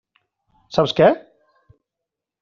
Saps 0.77 0.95
què? 0.99 1.09